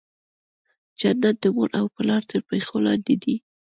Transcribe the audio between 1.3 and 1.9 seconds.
د مور او